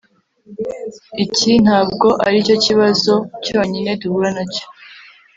Iki 1.23 1.51
ntabwo 1.63 2.07
aricyo 2.25 2.55
kibazo 2.65 3.13
cyonyine 3.45 3.91
duhura 4.01 4.29
nacyo 4.35 4.65